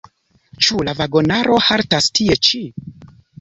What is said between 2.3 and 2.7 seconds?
ĉi?